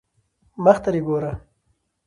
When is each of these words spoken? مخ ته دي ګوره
مخ 0.63 0.77
ته 0.83 0.89
دي 0.93 1.01
ګوره 1.07 1.31